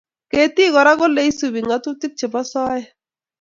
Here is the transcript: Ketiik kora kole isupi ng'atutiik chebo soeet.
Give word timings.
Ketiik 0.31 0.71
kora 0.75 0.93
kole 0.99 1.21
isupi 1.31 1.59
ng'atutiik 1.63 2.13
chebo 2.19 2.41
soeet. 2.51 2.87